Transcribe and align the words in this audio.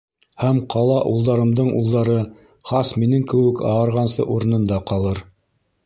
Һәм 0.43 0.61
ҡала 0.73 0.95
улдарымдың 1.09 1.69
улдары, 1.83 2.17
хас 2.73 2.97
минең 3.03 3.29
кеүек 3.35 3.65
ағарғансы, 3.75 4.31
урынында 4.39 4.85
ҡалыр. 4.93 5.27